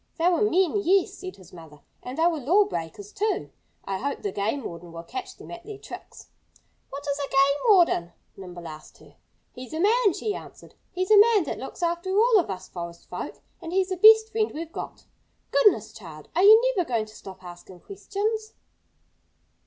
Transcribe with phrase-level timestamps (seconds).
[0.17, 1.81] "They were men yes!" said his mother.
[2.01, 3.51] "And they were lawbreakers, too.
[3.85, 6.31] I hope the game warden will catch them at their tricks."
[6.89, 9.13] "What is a game warden?" Nimble asked her.
[9.53, 10.73] "He's a man," she answered.
[10.91, 14.31] "He's a man that looks after all of us forest folk and he's the best
[14.31, 15.05] friend we've got....
[15.51, 16.29] Goodness, child!
[16.35, 18.53] Are you never going to stop asking questions?"